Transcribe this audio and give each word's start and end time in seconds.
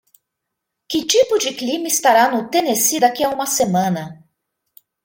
Que 0.89 0.99
tipo 1.13 1.35
de 1.43 1.51
clima 1.59 1.87
estará 1.91 2.23
no 2.29 2.41
Tennessee 2.51 2.99
daqui 3.03 3.23
a 3.23 3.29
uma 3.35 3.45
semana? 3.59 4.03